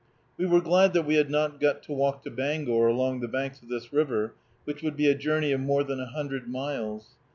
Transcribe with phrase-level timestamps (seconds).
[0.35, 3.61] We were glad that we had not got to walk to Bangor along the banks
[3.61, 7.09] of this river, which would be a journey of more than a hundred miles.